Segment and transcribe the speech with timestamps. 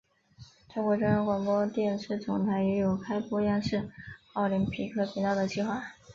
[0.73, 3.91] 中国中央广播电视总台也有开播央视
[4.33, 5.93] 奥林匹克频道的计划。